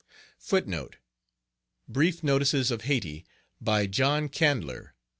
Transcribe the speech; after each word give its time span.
"Brief 1.87 2.23
Notices 2.23 2.71
of 2.71 2.81
Hayti," 2.85 3.23
by 3.61 3.85
John 3.85 4.29
Candler. 4.29 4.95